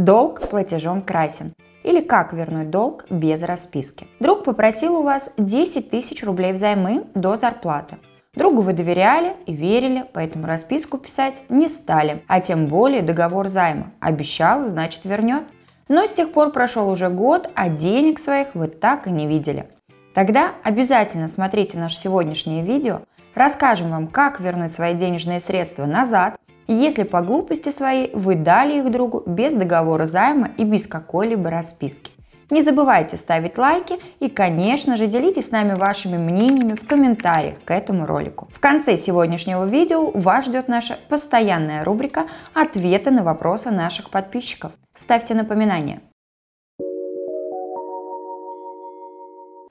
Долг 0.00 0.48
платежом 0.48 1.02
красен. 1.02 1.52
Или 1.82 2.00
как 2.00 2.32
вернуть 2.32 2.70
долг 2.70 3.04
без 3.10 3.42
расписки. 3.42 4.06
Друг 4.18 4.44
попросил 4.44 4.96
у 4.96 5.02
вас 5.02 5.30
10 5.36 5.90
тысяч 5.90 6.24
рублей 6.24 6.54
взаймы 6.54 7.04
до 7.14 7.36
зарплаты. 7.36 7.96
Другу 8.32 8.62
вы 8.62 8.72
доверяли 8.72 9.34
и 9.44 9.52
верили, 9.52 10.06
поэтому 10.14 10.46
расписку 10.46 10.96
писать 10.96 11.42
не 11.50 11.68
стали, 11.68 12.22
а 12.28 12.40
тем 12.40 12.68
более 12.68 13.02
договор 13.02 13.48
займа. 13.48 13.92
Обещал, 14.00 14.68
значит 14.68 15.04
вернет. 15.04 15.42
Но 15.88 16.06
с 16.06 16.10
тех 16.12 16.32
пор 16.32 16.50
прошел 16.50 16.88
уже 16.88 17.10
год, 17.10 17.50
а 17.54 17.68
денег 17.68 18.20
своих 18.20 18.54
вы 18.54 18.68
так 18.68 19.06
и 19.06 19.10
не 19.10 19.26
видели. 19.26 19.68
Тогда 20.14 20.52
обязательно 20.62 21.28
смотрите 21.28 21.76
наше 21.76 22.00
сегодняшнее 22.00 22.64
видео, 22.64 23.02
расскажем 23.34 23.90
вам, 23.90 24.08
как 24.08 24.40
вернуть 24.40 24.72
свои 24.72 24.94
денежные 24.94 25.40
средства 25.40 25.84
назад, 25.84 26.40
если 26.74 27.02
по 27.02 27.22
глупости 27.22 27.70
своей 27.70 28.10
вы 28.14 28.34
дали 28.34 28.78
их 28.78 28.90
другу 28.90 29.22
без 29.26 29.52
договора 29.52 30.06
займа 30.06 30.50
и 30.56 30.64
без 30.64 30.86
какой-либо 30.86 31.50
расписки. 31.50 32.12
Не 32.50 32.62
забывайте 32.62 33.16
ставить 33.16 33.58
лайки 33.58 34.00
и, 34.18 34.28
конечно 34.28 34.96
же, 34.96 35.06
делитесь 35.06 35.48
с 35.48 35.50
нами 35.52 35.74
вашими 35.74 36.18
мнениями 36.18 36.74
в 36.74 36.84
комментариях 36.84 37.62
к 37.64 37.70
этому 37.70 38.06
ролику. 38.06 38.48
В 38.52 38.58
конце 38.58 38.98
сегодняшнего 38.98 39.64
видео 39.64 40.10
вас 40.10 40.46
ждет 40.46 40.66
наша 40.66 40.98
постоянная 41.08 41.84
рубрика 41.84 42.26
«Ответы 42.52 43.12
на 43.12 43.22
вопросы 43.22 43.70
наших 43.70 44.10
подписчиков». 44.10 44.72
Ставьте 44.96 45.34
напоминания. 45.34 46.00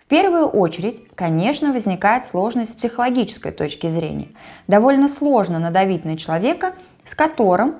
Первую 0.09 0.47
очередь, 0.47 1.03
конечно, 1.15 1.71
возникает 1.71 2.25
сложность 2.25 2.73
с 2.73 2.75
психологической 2.75 3.53
точки 3.53 3.89
зрения. 3.89 4.27
Довольно 4.67 5.07
сложно 5.07 5.59
надавить 5.59 6.03
на 6.03 6.17
человека, 6.17 6.73
с 7.05 7.15
которым 7.15 7.75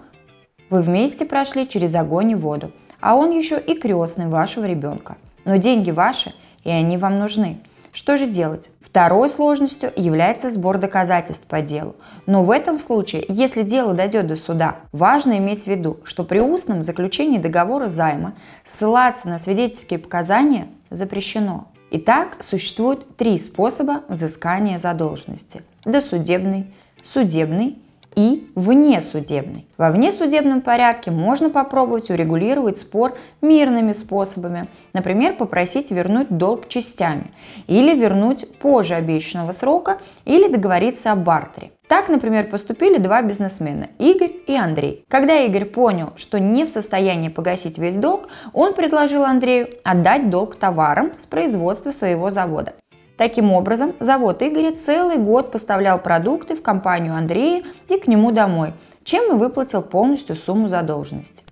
вы 0.69 0.81
вместе 0.81 1.25
прошли 1.25 1.67
через 1.67 1.93
огонь 1.95 2.31
и 2.31 2.35
воду– 2.35 2.71
а 2.99 3.15
он 3.15 3.31
еще 3.31 3.59
и 3.59 3.75
крестный 3.75 4.27
вашего 4.27 4.65
ребенка. 4.65 5.17
Но 5.45 5.55
деньги 5.57 5.91
ваши, 5.91 6.33
и 6.63 6.69
они 6.69 6.97
вам 6.97 7.19
нужны. 7.19 7.59
Что 7.91 8.17
же 8.17 8.27
делать? 8.27 8.69
Второй 8.81 9.29
сложностью 9.29 9.91
является 9.95 10.49
сбор 10.49 10.77
доказательств 10.77 11.45
по 11.45 11.61
делу. 11.61 11.95
Но 12.25 12.43
в 12.43 12.51
этом 12.51 12.79
случае, 12.79 13.25
если 13.27 13.63
дело 13.63 13.93
дойдет 13.93 14.27
до 14.27 14.35
суда, 14.35 14.77
важно 14.91 15.37
иметь 15.37 15.63
в 15.63 15.67
виду, 15.67 15.99
что 16.03 16.23
при 16.23 16.39
устном 16.39 16.83
заключении 16.83 17.37
договора 17.37 17.87
займа 17.87 18.33
ссылаться 18.65 19.27
на 19.27 19.39
свидетельские 19.39 19.99
показания 19.99 20.67
запрещено. 20.89 21.67
Итак, 21.91 22.43
существует 22.43 23.17
три 23.17 23.39
способа 23.39 24.03
взыскания 24.07 24.77
задолженности. 24.77 25.63
Досудебный, 25.85 26.67
судебный 27.03 27.79
и 28.19 28.51
внесудебный. 28.53 29.65
Во 29.77 29.91
внесудебном 29.91 30.59
порядке 30.59 31.09
можно 31.09 31.49
попробовать 31.49 32.09
урегулировать 32.09 32.77
спор 32.77 33.17
мирными 33.41 33.93
способами, 33.93 34.67
например, 34.91 35.35
попросить 35.37 35.89
вернуть 35.89 36.27
долг 36.27 36.67
частями, 36.67 37.31
или 37.67 37.97
вернуть 37.97 38.59
позже 38.59 38.95
обещанного 38.95 39.53
срока, 39.53 39.99
или 40.25 40.51
договориться 40.51 41.13
о 41.13 41.15
бартере. 41.15 41.71
Так, 41.87 42.09
например, 42.09 42.49
поступили 42.49 42.97
два 42.97 43.21
бизнесмена– 43.21 43.87
Игорь 43.99 44.33
и 44.47 44.53
Андрей. 44.53 45.05
Когда 45.07 45.37
Игорь 45.37 45.65
понял, 45.65 46.11
что 46.17 46.41
не 46.41 46.65
в 46.65 46.69
состоянии 46.69 47.29
погасить 47.29 47.77
весь 47.77 47.95
долг, 47.95 48.27
он 48.51 48.73
предложил 48.73 49.23
Андрею 49.23 49.69
отдать 49.85 50.29
долг 50.29 50.57
товарам 50.57 51.13
с 51.17 51.25
производства 51.25 51.91
своего 51.91 52.31
завода. 52.31 52.73
Таким 53.19 53.51
образом, 53.51 53.95
завод 53.99 54.41
Игоря 54.41 54.71
целый 54.71 55.17
год 55.17 55.51
поставлял 55.51 55.99
продукты 55.99 56.55
в 56.55 56.61
компанию 56.61 57.13
Андрея 57.13 57.65
и 57.89 57.99
к 57.99 58.07
нему 58.07 58.31
домой, 58.31 58.71
чем 59.03 59.35
и 59.35 59.37
выплатил 59.37 59.81
полностью 59.81 60.37
сумму 60.37 60.69
задолженности. 60.69 61.43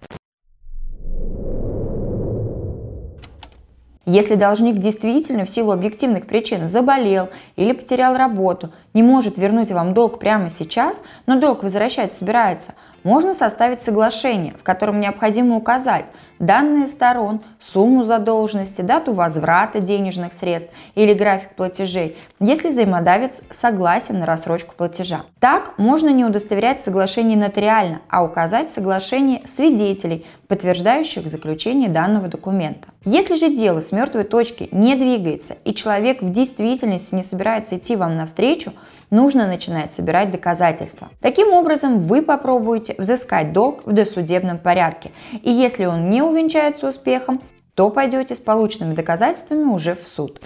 Если 4.05 4.35
должник 4.35 4.77
действительно 4.77 5.43
в 5.43 5.49
силу 5.49 5.73
объективных 5.73 6.25
причин 6.25 6.69
заболел 6.69 7.27
или 7.57 7.73
потерял 7.73 8.15
работу, 8.15 8.71
не 8.93 9.03
может 9.03 9.37
вернуть 9.37 9.69
вам 9.69 9.93
долг 9.93 10.19
прямо 10.19 10.49
сейчас, 10.49 11.03
но 11.25 11.37
долг 11.37 11.63
возвращать 11.63 12.13
собирается, 12.13 12.75
можно 13.03 13.33
составить 13.33 13.81
соглашение, 13.81 14.53
в 14.57 14.63
котором 14.63 15.01
необходимо 15.01 15.57
указать, 15.57 16.05
данные 16.39 16.87
сторон, 16.87 17.41
сумму 17.59 18.03
задолженности, 18.03 18.81
дату 18.81 19.13
возврата 19.13 19.79
денежных 19.79 20.33
средств 20.33 20.71
или 20.95 21.13
график 21.13 21.55
платежей, 21.55 22.17
если 22.39 22.69
взаимодавец 22.69 23.41
согласен 23.51 24.19
на 24.19 24.25
рассрочку 24.25 24.75
платежа. 24.75 25.21
Так 25.39 25.77
можно 25.77 26.09
не 26.09 26.25
удостоверять 26.25 26.81
соглашение 26.81 27.37
нотариально, 27.37 28.01
а 28.09 28.23
указать 28.23 28.71
соглашение 28.71 29.41
свидетелей, 29.55 30.25
подтверждающих 30.47 31.27
заключение 31.27 31.89
данного 31.89 32.27
документа. 32.27 32.87
Если 33.03 33.35
же 33.35 33.55
дело 33.55 33.81
с 33.81 33.91
мертвой 33.91 34.23
точки 34.23 34.69
не 34.71 34.95
двигается 34.95 35.55
и 35.65 35.73
человек 35.73 36.21
в 36.21 36.31
действительности 36.31 37.15
не 37.15 37.23
собирается 37.23 37.77
идти 37.77 37.95
вам 37.95 38.17
навстречу, 38.17 38.73
нужно 39.09 39.47
начинать 39.47 39.93
собирать 39.93 40.31
доказательства. 40.31 41.09
Таким 41.21 41.53
образом, 41.53 41.99
вы 41.99 42.21
попробуете 42.21 42.95
взыскать 42.97 43.53
долг 43.53 43.85
в 43.85 43.91
досудебном 43.91 44.57
порядке. 44.57 45.11
И 45.41 45.51
если 45.51 45.85
он 45.85 46.09
не 46.09 46.21
увенчается 46.27 46.87
успехом, 46.87 47.41
то 47.75 47.89
пойдете 47.89 48.35
с 48.35 48.39
полученными 48.39 48.95
доказательствами 48.95 49.63
уже 49.63 49.95
в 49.95 50.07
суд. 50.07 50.39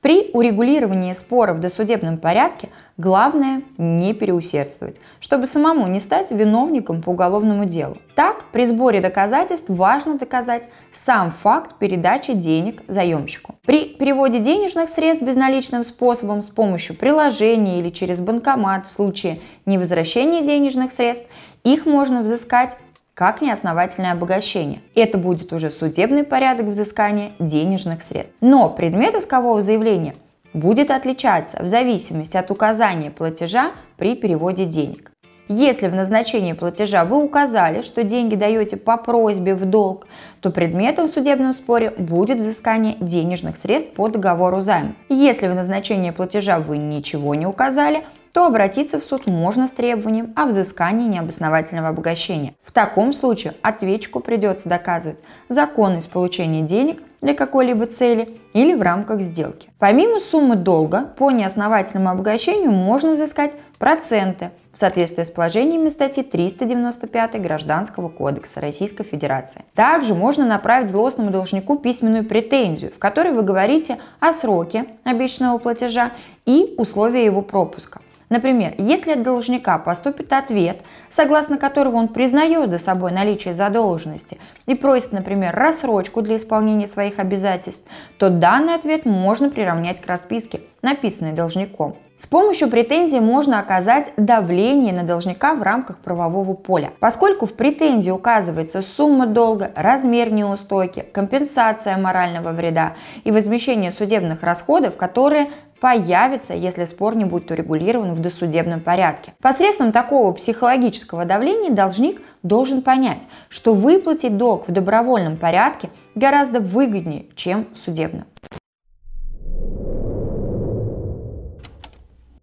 При 0.00 0.30
урегулировании 0.32 1.12
спора 1.12 1.52
в 1.52 1.60
досудебном 1.60 2.16
порядке 2.16 2.70
главное 2.96 3.62
не 3.76 4.14
переусердствовать, 4.14 4.96
чтобы 5.20 5.46
самому 5.46 5.86
не 5.88 6.00
стать 6.00 6.30
виновником 6.30 7.02
по 7.02 7.10
уголовному 7.10 7.66
делу. 7.66 7.98
Так, 8.14 8.44
при 8.50 8.64
сборе 8.64 9.02
доказательств 9.02 9.68
важно 9.68 10.16
доказать 10.16 10.64
сам 10.94 11.30
факт 11.30 11.76
передачи 11.78 12.32
денег 12.32 12.82
заемщику. 12.88 13.56
При 13.66 13.94
переводе 13.94 14.38
денежных 14.40 14.88
средств 14.88 15.22
безналичным 15.22 15.84
способом 15.84 16.40
с 16.40 16.46
помощью 16.46 16.96
приложения 16.96 17.80
или 17.80 17.90
через 17.90 18.20
банкомат 18.20 18.86
в 18.86 18.92
случае 18.92 19.40
невозвращения 19.66 20.40
денежных 20.40 20.92
средств 20.92 21.26
их 21.62 21.84
можно 21.84 22.22
взыскать 22.22 22.74
как 23.20 23.42
неосновательное 23.42 24.12
обогащение. 24.12 24.80
Это 24.94 25.18
будет 25.18 25.52
уже 25.52 25.70
судебный 25.70 26.24
порядок 26.24 26.68
взыскания 26.68 27.32
денежных 27.38 28.00
средств. 28.00 28.32
Но 28.40 28.70
предмет 28.70 29.14
искового 29.14 29.60
заявления 29.60 30.14
будет 30.54 30.90
отличаться 30.90 31.62
в 31.62 31.68
зависимости 31.68 32.38
от 32.38 32.50
указания 32.50 33.10
платежа 33.10 33.72
при 33.98 34.16
переводе 34.16 34.64
денег. 34.64 35.12
Если 35.48 35.88
в 35.88 35.94
назначении 35.94 36.54
платежа 36.54 37.04
вы 37.04 37.22
указали, 37.22 37.82
что 37.82 38.04
деньги 38.04 38.36
даете 38.36 38.78
по 38.78 38.96
просьбе 38.96 39.54
в 39.54 39.66
долг, 39.66 40.06
то 40.40 40.50
предметом 40.50 41.06
в 41.06 41.10
судебном 41.10 41.52
споре 41.52 41.90
будет 41.90 42.38
взыскание 42.38 42.96
денежных 43.00 43.58
средств 43.58 43.92
по 43.92 44.08
договору 44.08 44.62
займа. 44.62 44.94
Если 45.10 45.46
в 45.46 45.54
назначении 45.54 46.10
платежа 46.10 46.58
вы 46.58 46.78
ничего 46.78 47.34
не 47.34 47.44
указали, 47.46 48.02
то 48.32 48.46
обратиться 48.46 49.00
в 49.00 49.04
суд 49.04 49.28
можно 49.28 49.66
с 49.66 49.70
требованием 49.70 50.32
о 50.36 50.46
взыскании 50.46 51.08
необосновательного 51.08 51.88
обогащения. 51.88 52.54
В 52.64 52.72
таком 52.72 53.12
случае 53.12 53.54
ответчику 53.62 54.20
придется 54.20 54.68
доказывать 54.68 55.18
законность 55.48 56.08
получения 56.10 56.62
денег 56.62 57.02
для 57.20 57.34
какой-либо 57.34 57.86
цели 57.86 58.38
или 58.52 58.74
в 58.74 58.82
рамках 58.82 59.20
сделки. 59.20 59.68
Помимо 59.78 60.20
суммы 60.20 60.56
долга, 60.56 61.12
по 61.18 61.30
неосновательному 61.30 62.10
обогащению 62.10 62.70
можно 62.70 63.12
взыскать 63.12 63.52
проценты 63.78 64.50
в 64.72 64.78
соответствии 64.78 65.24
с 65.24 65.30
положениями 65.30 65.88
статьи 65.88 66.22
395 66.22 67.42
Гражданского 67.42 68.08
кодекса 68.08 68.60
Российской 68.60 69.04
Федерации. 69.04 69.64
Также 69.74 70.14
можно 70.14 70.46
направить 70.46 70.90
злостному 70.90 71.30
должнику 71.30 71.76
письменную 71.78 72.24
претензию, 72.24 72.92
в 72.92 72.98
которой 72.98 73.32
вы 73.32 73.42
говорите 73.42 73.98
о 74.20 74.32
сроке 74.32 74.86
обещанного 75.04 75.58
платежа 75.58 76.12
и 76.46 76.74
условия 76.78 77.24
его 77.24 77.42
пропуска. 77.42 78.00
Например, 78.30 78.74
если 78.78 79.10
от 79.10 79.24
должника 79.24 79.76
поступит 79.78 80.32
ответ, 80.32 80.82
согласно 81.10 81.58
которого 81.58 81.96
он 81.96 82.06
признает 82.06 82.70
за 82.70 82.78
собой 82.78 83.10
наличие 83.10 83.54
задолженности 83.54 84.38
и 84.66 84.76
просит, 84.76 85.10
например, 85.10 85.52
рассрочку 85.52 86.22
для 86.22 86.36
исполнения 86.36 86.86
своих 86.86 87.18
обязательств, 87.18 87.82
то 88.18 88.30
данный 88.30 88.76
ответ 88.76 89.04
можно 89.04 89.50
приравнять 89.50 90.00
к 90.00 90.06
расписке, 90.06 90.60
написанной 90.80 91.32
должником. 91.32 91.96
С 92.20 92.26
помощью 92.26 92.68
претензии 92.68 93.18
можно 93.18 93.58
оказать 93.58 94.12
давление 94.18 94.92
на 94.92 95.04
должника 95.04 95.54
в 95.54 95.62
рамках 95.62 95.98
правового 95.98 96.52
поля. 96.52 96.92
Поскольку 97.00 97.46
в 97.46 97.54
претензии 97.54 98.10
указывается 98.10 98.82
сумма 98.82 99.26
долга, 99.26 99.72
размер 99.74 100.30
неустойки, 100.30 101.00
компенсация 101.00 101.96
морального 101.96 102.52
вреда 102.52 102.92
и 103.24 103.32
возмещение 103.32 103.90
судебных 103.90 104.42
расходов, 104.42 104.98
которые 104.98 105.48
появится, 105.80 106.54
если 106.54 106.84
спор 106.84 107.16
не 107.16 107.24
будет 107.24 107.50
урегулирован 107.50 108.14
в 108.14 108.20
досудебном 108.20 108.80
порядке. 108.80 109.32
Посредством 109.40 109.92
такого 109.92 110.32
психологического 110.32 111.24
давления 111.24 111.70
должник 111.70 112.20
должен 112.42 112.82
понять, 112.82 113.22
что 113.48 113.74
выплатить 113.74 114.36
долг 114.36 114.68
в 114.68 114.72
добровольном 114.72 115.36
порядке 115.36 115.90
гораздо 116.14 116.60
выгоднее, 116.60 117.26
чем 117.34 117.66
в 117.74 117.78
судебном. 117.78 118.24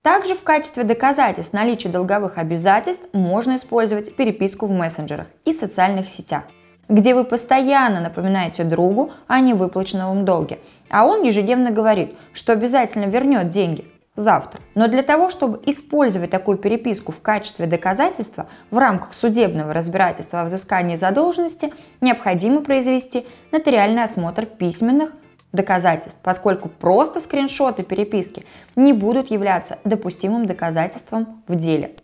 Также 0.01 0.35
в 0.35 0.43
качестве 0.43 0.83
доказательств 0.83 1.51
наличия 1.51 1.89
долговых 1.89 2.37
обязательств 2.37 3.03
можно 3.11 3.57
использовать 3.57 4.15
переписку 4.15 4.65
в 4.65 4.71
мессенджерах 4.71 5.27
и 5.43 5.51
социальных 5.51 6.07
сетях 6.07 6.43
где 6.89 7.13
вы 7.13 7.23
постоянно 7.23 7.99
напоминаете 7.99 8.63
другу 8.63 9.11
о 9.27 9.39
невыплаченном 9.39 10.25
долге, 10.25 10.59
а 10.89 11.05
он 11.05 11.23
ежедневно 11.23 11.71
говорит, 11.71 12.15
что 12.33 12.53
обязательно 12.53 13.05
вернет 13.05 13.49
деньги 13.49 13.85
завтра. 14.15 14.61
Но 14.75 14.87
для 14.87 15.03
того, 15.03 15.29
чтобы 15.29 15.61
использовать 15.65 16.31
такую 16.31 16.57
переписку 16.57 17.11
в 17.11 17.21
качестве 17.21 17.67
доказательства 17.67 18.47
в 18.71 18.77
рамках 18.77 19.13
судебного 19.13 19.73
разбирательства 19.73 20.41
о 20.41 20.45
взыскании 20.45 20.95
задолженности, 20.95 21.71
необходимо 22.01 22.61
произвести 22.61 23.25
нотариальный 23.51 24.03
осмотр 24.03 24.45
письменных 24.45 25.11
доказательств, 25.53 26.17
поскольку 26.23 26.67
просто 26.67 27.19
скриншоты 27.19 27.83
переписки 27.83 28.45
не 28.75 28.91
будут 28.91 29.31
являться 29.31 29.79
допустимым 29.85 30.45
доказательством 30.45 31.43
в 31.47 31.55
деле. 31.55 31.95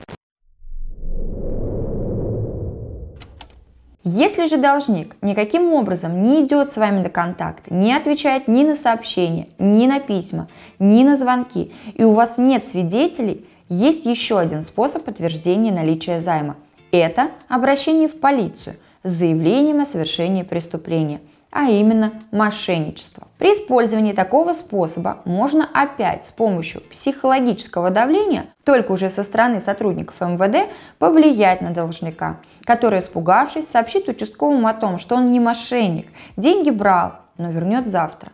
Если 4.05 4.47
же 4.47 4.57
должник 4.57 5.15
никаким 5.21 5.71
образом 5.71 6.23
не 6.23 6.45
идет 6.45 6.73
с 6.73 6.75
вами 6.75 6.99
на 6.99 7.09
контакт, 7.09 7.71
не 7.71 7.95
отвечает 7.95 8.49
ни 8.49 8.65
на 8.65 8.75
сообщения, 8.75 9.47
ни 9.59 9.87
на 9.87 10.01
письма, 10.01 10.49
ни 10.77 11.05
на 11.05 11.15
звонки, 11.15 11.71
и 11.93 12.03
у 12.03 12.11
вас 12.11 12.37
нет 12.37 12.67
свидетелей, 12.67 13.45
есть 13.69 14.05
еще 14.05 14.37
один 14.37 14.63
способ 14.65 15.05
подтверждения 15.05 15.71
наличия 15.71 16.19
займа. 16.19 16.57
Это 16.91 17.31
обращение 17.47 18.09
в 18.09 18.19
полицию 18.19 18.75
с 19.03 19.09
заявлением 19.09 19.79
о 19.79 19.85
совершении 19.85 20.43
преступления– 20.43 21.21
а 21.53 21.69
именно 21.69 22.13
мошенничество. 22.31 23.27
При 23.37 23.53
использовании 23.53 24.13
такого 24.13 24.53
способа 24.53 25.19
можно 25.23 25.69
опять 25.71 26.25
с 26.25 26.31
помощью 26.31 26.81
психологического 26.81 27.91
давления, 27.91 28.47
только 28.63 28.91
уже 28.91 29.11
со 29.11 29.21
стороны 29.21 29.61
сотрудников 29.61 30.19
МВД, 30.19 30.71
повлиять 30.97 31.61
на 31.61 31.69
должника, 31.69 32.37
который, 32.65 33.01
испугавшись, 33.01 33.67
сообщит 33.67 34.09
участковому 34.09 34.67
о 34.67 34.73
том, 34.73 34.97
что 34.97 35.15
он 35.15 35.31
не 35.31 35.39
мошенник, 35.39 36.07
деньги 36.37 36.71
брал, 36.71 37.17
но 37.37 37.51
вернет 37.51 37.87
завтра. 37.87 38.31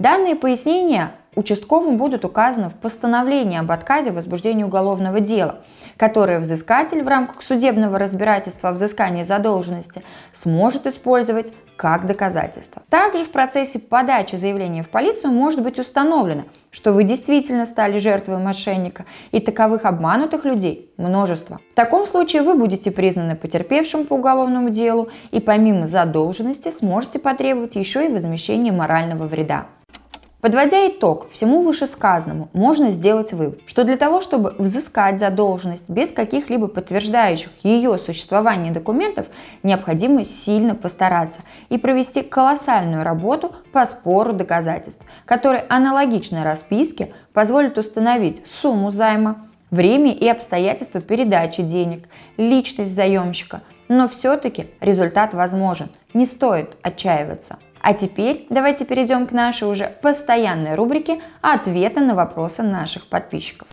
Данные 0.00 0.34
пояснения 0.34 1.12
участковым 1.36 1.98
будут 1.98 2.24
указаны 2.24 2.70
в 2.70 2.74
постановлении 2.74 3.58
об 3.58 3.70
отказе 3.70 4.10
в 4.10 4.14
возбуждении 4.14 4.64
уголовного 4.64 5.20
дела, 5.20 5.60
которое 5.96 6.40
взыскатель 6.40 7.04
в 7.04 7.08
рамках 7.08 7.42
судебного 7.42 7.98
разбирательства 7.98 8.70
о 8.70 8.72
взыскании 8.72 9.22
задолженности 9.22 10.02
сможет 10.32 10.86
использовать 10.86 11.52
как 11.76 12.06
доказательство. 12.06 12.82
Также 12.88 13.24
в 13.24 13.30
процессе 13.30 13.78
подачи 13.78 14.36
заявления 14.36 14.82
в 14.82 14.88
полицию 14.88 15.32
может 15.32 15.62
быть 15.62 15.78
установлено, 15.78 16.44
что 16.70 16.92
вы 16.92 17.04
действительно 17.04 17.66
стали 17.66 17.98
жертвой 17.98 18.38
мошенника, 18.38 19.04
и 19.30 19.40
таковых 19.40 19.84
обманутых 19.84 20.44
людей 20.44 20.92
множество. 20.96 21.60
В 21.72 21.74
таком 21.74 22.06
случае 22.06 22.42
вы 22.42 22.54
будете 22.54 22.90
признаны 22.90 23.36
потерпевшим 23.36 24.06
по 24.06 24.14
уголовному 24.14 24.70
делу 24.70 25.08
и 25.30 25.40
помимо 25.40 25.86
задолженности 25.86 26.70
сможете 26.70 27.18
потребовать 27.18 27.76
еще 27.76 28.06
и 28.06 28.12
возмещения 28.12 28.72
морального 28.72 29.26
вреда. 29.26 29.66
Подводя 30.42 30.86
итог 30.88 31.30
всему 31.30 31.62
вышесказанному, 31.62 32.50
можно 32.52 32.90
сделать 32.90 33.32
вывод, 33.32 33.60
что 33.66 33.84
для 33.84 33.96
того, 33.96 34.20
чтобы 34.20 34.54
взыскать 34.58 35.18
задолженность 35.18 35.88
без 35.88 36.12
каких-либо 36.12 36.68
подтверждающих 36.68 37.50
ее 37.62 37.98
существование 37.98 38.70
документов, 38.70 39.26
необходимо 39.62 40.26
сильно 40.26 40.74
постараться 40.74 41.40
и 41.70 41.78
провести 41.78 42.22
колоссальную 42.22 43.02
работу 43.02 43.52
по 43.72 43.86
спору 43.86 44.34
доказательств, 44.34 45.00
который 45.24 45.60
аналогичной 45.70 46.44
расписке 46.44 47.14
позволит 47.32 47.78
установить 47.78 48.42
сумму 48.60 48.90
займа, 48.90 49.48
время 49.70 50.12
и 50.12 50.28
обстоятельства 50.28 51.00
передачи 51.00 51.62
денег, 51.62 52.08
личность 52.36 52.94
заемщика, 52.94 53.62
но 53.88 54.06
все-таки 54.06 54.68
результат 54.80 55.32
возможен, 55.32 55.88
не 56.12 56.26
стоит 56.26 56.76
отчаиваться. 56.82 57.56
А 57.88 57.94
теперь 57.94 58.48
давайте 58.50 58.84
перейдем 58.84 59.28
к 59.28 59.30
нашей 59.30 59.68
уже 59.68 59.86
постоянной 60.02 60.74
рубрике 60.74 61.20
«Ответы 61.40 62.00
на 62.00 62.16
вопросы 62.16 62.64
наших 62.64 63.06
подписчиков». 63.06 63.68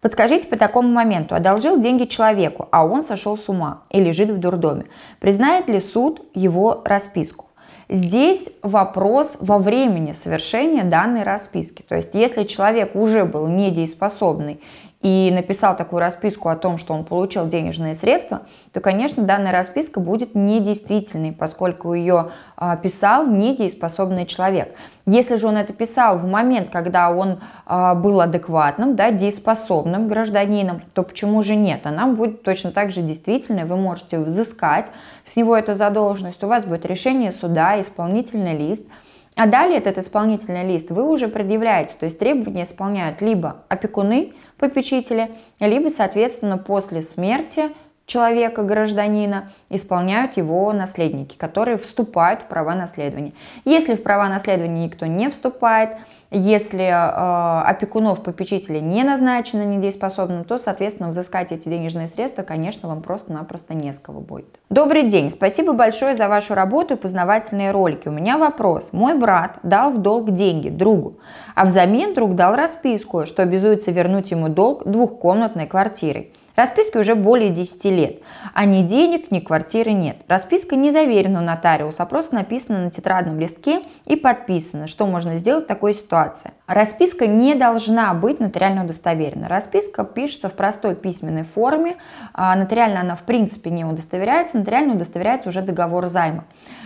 Подскажите 0.00 0.48
по 0.48 0.56
такому 0.56 0.88
моменту, 0.88 1.36
одолжил 1.36 1.78
деньги 1.78 2.06
человеку, 2.06 2.66
а 2.72 2.84
он 2.84 3.04
сошел 3.04 3.38
с 3.38 3.48
ума 3.48 3.84
и 3.88 4.00
лежит 4.02 4.30
в 4.30 4.38
дурдоме. 4.38 4.86
Признает 5.20 5.68
ли 5.68 5.78
суд 5.78 6.28
его 6.34 6.82
расписку? 6.84 7.46
Здесь 7.88 8.48
вопрос 8.62 9.36
во 9.38 9.58
времени 9.58 10.10
совершения 10.10 10.82
данной 10.82 11.22
расписки. 11.22 11.82
То 11.82 11.94
есть, 11.94 12.14
если 12.14 12.42
человек 12.42 12.96
уже 12.96 13.26
был 13.26 13.46
недееспособный 13.46 14.60
и 15.02 15.30
написал 15.32 15.76
такую 15.76 16.00
расписку 16.00 16.50
о 16.50 16.56
том, 16.56 16.76
что 16.76 16.92
он 16.92 17.04
получил 17.04 17.48
денежные 17.48 17.94
средства, 17.94 18.42
то, 18.72 18.80
конечно, 18.80 19.22
данная 19.22 19.50
расписка 19.50 19.98
будет 19.98 20.34
недействительной, 20.34 21.32
поскольку 21.32 21.94
ее 21.94 22.32
а, 22.56 22.76
писал 22.76 23.26
недееспособный 23.26 24.26
человек. 24.26 24.74
Если 25.06 25.36
же 25.36 25.46
он 25.46 25.56
это 25.56 25.72
писал 25.72 26.18
в 26.18 26.26
момент, 26.26 26.68
когда 26.70 27.10
он 27.10 27.40
а, 27.64 27.94
был 27.94 28.20
адекватным, 28.20 28.94
да, 28.94 29.10
дееспособным 29.10 30.06
гражданином, 30.06 30.82
то 30.92 31.02
почему 31.02 31.42
же 31.42 31.56
нет? 31.56 31.80
Она 31.84 32.06
будет 32.06 32.42
точно 32.42 32.70
так 32.70 32.90
же 32.90 33.00
действительной, 33.00 33.64
вы 33.64 33.76
можете 33.76 34.18
взыскать 34.18 34.88
с 35.24 35.34
него 35.34 35.56
эту 35.56 35.74
задолженность, 35.74 36.44
у 36.44 36.46
вас 36.46 36.64
будет 36.64 36.84
решение 36.84 37.32
суда, 37.32 37.80
исполнительный 37.80 38.56
лист– 38.56 38.82
а 39.36 39.46
далее 39.46 39.78
этот 39.78 39.96
исполнительный 39.96 40.66
лист 40.66 40.90
вы 40.90 41.08
уже 41.08 41.28
предъявляете, 41.28 41.94
то 41.98 42.04
есть 42.04 42.18
требования 42.18 42.64
исполняют 42.64 43.22
либо 43.22 43.62
опекуны, 43.68 44.34
попечители, 44.60 45.30
либо, 45.58 45.88
соответственно, 45.88 46.58
после 46.58 47.02
смерти 47.02 47.70
человека, 48.06 48.62
гражданина, 48.62 49.50
исполняют 49.70 50.36
его 50.36 50.72
наследники, 50.72 51.36
которые 51.36 51.78
вступают 51.78 52.42
в 52.42 52.44
права 52.46 52.74
наследования. 52.74 53.32
Если 53.64 53.94
в 53.94 54.02
права 54.02 54.28
наследования 54.28 54.86
никто 54.86 55.06
не 55.06 55.30
вступает, 55.30 55.96
если 56.30 56.84
э, 56.84 57.62
опекунов 57.68 58.22
попечителей 58.22 58.80
не 58.80 59.02
назначено 59.02 59.64
недееспособным, 59.64 60.44
то, 60.44 60.58
соответственно, 60.58 61.08
взыскать 61.08 61.50
эти 61.50 61.68
денежные 61.68 62.06
средства, 62.06 62.42
конечно, 62.42 62.88
вам 62.88 63.02
просто-напросто 63.02 63.74
не 63.74 63.92
с 63.92 63.98
кого 63.98 64.20
будет. 64.20 64.60
Добрый 64.68 65.10
день, 65.10 65.30
спасибо 65.30 65.72
большое 65.72 66.14
за 66.14 66.28
вашу 66.28 66.54
работу 66.54 66.94
и 66.94 66.96
познавательные 66.96 67.72
ролики. 67.72 68.08
У 68.08 68.12
меня 68.12 68.38
вопрос. 68.38 68.92
Мой 68.92 69.18
брат 69.18 69.58
дал 69.64 69.92
в 69.92 69.98
долг 69.98 70.30
деньги 70.30 70.68
другу, 70.68 71.18
а 71.56 71.64
взамен 71.64 72.14
друг 72.14 72.36
дал 72.36 72.54
расписку, 72.54 73.26
что 73.26 73.42
обязуется 73.42 73.90
вернуть 73.90 74.30
ему 74.30 74.48
долг 74.48 74.84
двухкомнатной 74.84 75.66
квартирой. 75.66 76.32
Расписке 76.60 76.98
уже 76.98 77.14
более 77.14 77.48
10 77.48 77.84
лет, 77.86 78.22
а 78.52 78.66
ни 78.66 78.82
денег, 78.82 79.30
ни 79.30 79.40
квартиры 79.40 79.92
нет. 79.92 80.18
Расписка 80.28 80.76
не 80.76 80.90
заверена 80.90 81.40
у 81.40 81.42
нотариуса, 81.42 82.02
а 82.02 82.06
просто 82.06 82.34
написана 82.34 82.84
на 82.84 82.90
тетрадном 82.90 83.40
листке 83.40 83.80
и 84.04 84.14
подписана, 84.14 84.86
что 84.86 85.06
можно 85.06 85.38
сделать 85.38 85.64
в 85.64 85.68
такой 85.68 85.94
ситуации. 85.94 86.52
Расписка 86.66 87.26
не 87.26 87.54
должна 87.54 88.12
быть 88.12 88.40
нотариально 88.40 88.84
удостоверена. 88.84 89.48
Расписка 89.48 90.04
пишется 90.04 90.50
в 90.50 90.52
простой 90.52 90.96
письменной 90.96 91.44
форме, 91.44 91.96
а 92.34 92.54
нотариально 92.54 93.00
она 93.00 93.16
в 93.16 93.22
принципе 93.22 93.70
не 93.70 93.86
удостоверяется, 93.86 94.58
нотариально 94.58 94.96
удостоверяется 94.96 95.48
уже 95.48 95.62
договор 95.62 96.08
займа. 96.08 96.44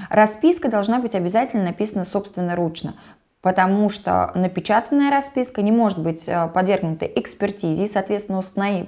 Расписка 0.09 0.71
должна 0.71 1.01
быть 1.01 1.17
обязательно 1.17 1.65
написана 1.65 2.05
собственноручно 2.05 2.95
потому 3.45 3.91
что 3.91 4.33
напечатанная 4.35 5.11
расписка 5.11 5.61
не 5.61 5.71
может 5.71 5.99
быть 6.03 6.25
э, 6.27 6.49
подвергнута 6.49 7.05
экспертизе 7.05 7.85
и, 7.85 7.89
соответственно, 7.89 8.39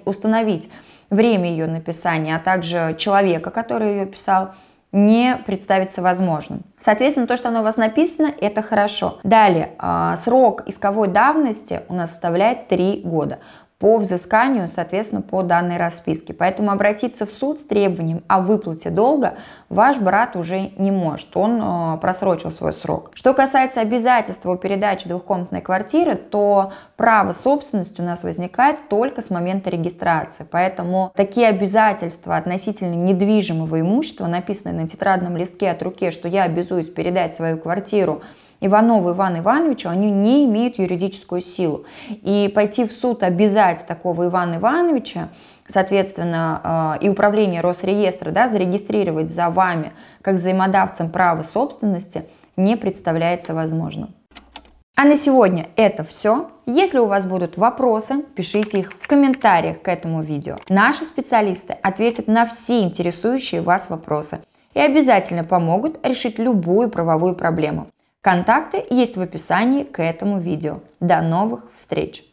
установить 0.07 0.71
время 1.11 1.51
ее 1.51 1.67
написания, 1.67 2.35
а 2.35 2.39
также 2.39 2.97
человека, 2.99 3.51
который 3.51 3.91
ее 3.91 4.07
писал, 4.07 4.53
не 4.93 5.37
представится 5.45 6.01
возможным. 6.01 6.63
Соответственно, 6.81 7.27
то, 7.27 7.37
что 7.37 7.49
оно 7.49 7.61
у 7.61 7.65
вас 7.65 7.77
написано, 7.77 8.33
это 8.41 8.63
хорошо. 8.63 9.19
Далее, 9.25 9.73
э, 9.79 10.15
срок 10.17 10.63
исковой 10.65 11.09
давности 11.09 11.83
у 11.91 11.95
нас 11.95 12.13
составляет 12.13 12.69
3 12.69 13.03
года 13.05 13.41
по 13.79 13.99
взысканию, 13.99 14.69
соответственно, 14.75 15.21
по 15.21 15.43
данной 15.43 15.77
расписке. 15.77 16.33
Поэтому 16.33 16.71
обратиться 16.71 17.27
в 17.27 17.31
суд 17.31 17.61
с 17.61 17.63
требованием 17.63 18.23
о 18.27 18.41
выплате 18.41 18.89
долга 18.89 19.35
ваш 19.69 19.99
брат 19.99 20.35
уже 20.35 20.71
не 20.79 20.91
может, 20.91 21.37
он 21.37 21.61
э, 21.61 21.99
просрочил 21.99 22.51
свой 22.51 22.73
срок. 22.73 23.11
Что 23.13 23.35
касается 23.35 23.81
обязательства 23.81 24.55
о 24.55 24.57
передаче 24.57 25.11
двухкомнатной 25.11 25.61
квартиры, 25.61 26.15
то 26.15 26.73
право 26.97 27.33
собственности 27.33 28.01
у 28.01 28.05
нас 28.05 28.23
возникает 28.23 28.89
только 28.89 29.21
с 29.21 29.29
момента 29.29 29.69
регистрации. 29.69 30.47
Поэтому 30.51 31.13
такие 31.15 31.49
обязательства 31.49 32.37
относительно 32.37 32.95
недвижимого 32.95 33.81
имущества, 33.81 34.27
написанные 34.27 34.83
на 34.83 34.89
тетрадном 34.89 35.37
листке 35.37 35.71
от 35.71 35.83
руки, 35.83 36.11
что 36.11 36.29
я 36.29 36.45
обязуюсь 36.45 36.89
передать 36.89 37.35
свою 37.37 37.59
квартиру 37.59 38.23
Иванову 38.61 39.13
Ивану 39.13 39.41
Ивановичу, 39.41 39.89
они 39.89 40.11
не 40.11 40.45
имеют 40.47 40.79
юридическую 40.79 41.41
силу. 41.41 41.85
И 42.09 42.51
пойти 42.55 42.85
в 42.85 42.93
суд 42.93 43.23
обязать 43.23 43.87
такого 43.87 44.27
Ивана 44.27 44.57
Ивановича, 44.57 45.29
соответственно, 45.67 46.97
э, 47.01 47.05
и 47.05 47.09
управление 47.09 47.61
Росреестра 47.61 48.31
да, 48.31 48.49
зарегистрировать 48.49 49.31
за 49.31 49.51
вами 49.51 49.93
как 50.23 50.37
взаимодавцем 50.37 51.11
права 51.11 51.43
собственности 51.43 52.25
не 52.57 52.77
представляется 52.77 53.55
возможным. 53.55 54.15
А 54.99 55.05
на 55.05 55.17
сегодня 55.17 55.67
это 55.77 56.05
все. 56.05 56.51
Если 56.65 56.99
у 56.99 57.05
вас 57.05 57.27
будут 57.27 57.59
вопросы, 57.59 58.23
пишите 58.35 58.81
их 58.81 58.93
в 58.93 59.07
комментариях 59.07 59.83
к 59.83 59.89
этому 59.89 60.23
видео. 60.23 60.57
Наши 60.71 61.05
специалисты 61.05 61.75
ответят 61.83 62.29
на 62.29 62.47
все 62.47 62.83
интересующие 62.83 63.61
вас 63.61 63.91
вопросы 63.91 64.41
и 64.73 64.81
обязательно 64.81 65.45
помогут 65.45 65.99
решить 66.03 66.39
любую 66.39 66.89
правовую 66.89 67.35
проблему. 67.35 67.89
Контакты 68.27 68.85
есть 68.91 69.17
в 69.17 69.21
описании 69.21 69.85
к 69.85 70.03
этому 70.03 70.41
видео. 70.41 70.81
До 70.99 71.23
новых 71.23 71.63
встреч! 71.77 72.25